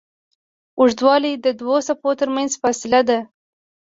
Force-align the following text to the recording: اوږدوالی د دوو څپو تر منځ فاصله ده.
اوږدوالی 0.79 1.33
د 1.45 1.47
دوو 1.59 1.75
څپو 1.87 2.09
تر 2.19 2.29
منځ 2.35 2.51
فاصله 2.61 3.01
ده. 3.09 3.19